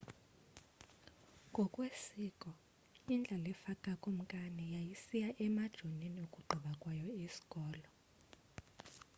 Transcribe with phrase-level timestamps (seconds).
[1.49, 2.51] ngokwesiko
[3.13, 7.89] indlalifa kakumkani yayisiya emajonini ukugqiba kwayo isikolo